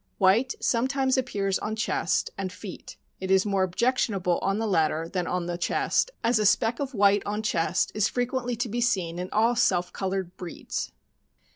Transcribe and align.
White 0.17 0.55
sometimes 0.59 1.15
appears 1.15 1.59
on 1.59 1.75
chest 1.75 2.31
and 2.35 2.51
feet; 2.51 2.97
it 3.19 3.29
is 3.29 3.45
more 3.45 3.61
objectionable 3.61 4.39
on 4.39 4.57
the 4.57 4.65
latter 4.65 5.07
than 5.07 5.27
on 5.27 5.45
the 5.45 5.59
chest, 5.59 6.09
as 6.23 6.39
a 6.39 6.45
speck 6.47 6.79
of 6.79 6.95
white 6.95 7.21
on 7.23 7.43
chest 7.43 7.91
is 7.93 8.07
frequently 8.09 8.55
to 8.55 8.67
be 8.67 8.81
seen 8.81 9.19
in 9.19 9.29
all 9.31 9.55
self 9.55 9.93
colored 9.93 10.35
breeds. 10.37 10.91